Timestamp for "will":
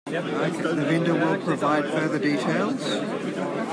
1.13-1.37